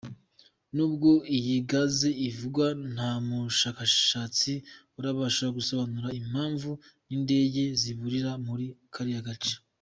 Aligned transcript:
Nubwo 0.75 1.09
iyi 1.37 1.55
Gaz 1.69 1.97
ivugwa 2.29 2.65
ntamushakashatsi 2.93 4.51
urabasha 4.99 5.45
gusobanura 5.57 6.07
impamvu 6.21 6.69
n’indege 7.07 7.63
ziburira 7.81 8.31
muri 8.47 8.67
kariya 8.95 9.27
gace. 9.29 9.53